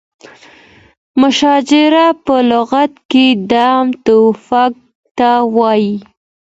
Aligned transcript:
مشاجره 1.21 2.05
په 2.25 2.35
لغت 2.51 2.91
کې 3.11 3.25
عدم 3.35 3.85
توافق 4.05 4.73
ته 5.17 5.29
وایي. 5.55 5.95